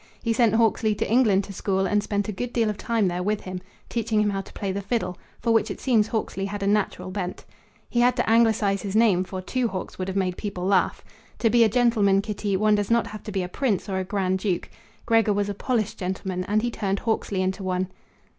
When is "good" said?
2.31-2.51